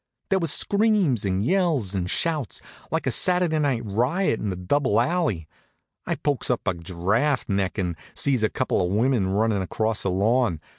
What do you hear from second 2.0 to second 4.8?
shouts, like a Saturday night riot in